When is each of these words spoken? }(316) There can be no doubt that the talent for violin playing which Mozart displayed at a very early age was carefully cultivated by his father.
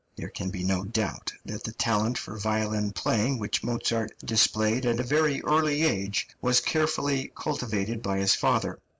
}(316) 0.15 0.17
There 0.17 0.33
can 0.33 0.49
be 0.49 0.67
no 0.67 0.83
doubt 0.91 1.33
that 1.45 1.63
the 1.63 1.73
talent 1.73 2.17
for 2.17 2.35
violin 2.35 2.91
playing 2.91 3.37
which 3.37 3.63
Mozart 3.63 4.13
displayed 4.25 4.83
at 4.87 4.99
a 4.99 5.03
very 5.03 5.43
early 5.43 5.83
age 5.83 6.27
was 6.41 6.59
carefully 6.59 7.31
cultivated 7.35 8.01
by 8.01 8.17
his 8.17 8.33
father. 8.33 8.79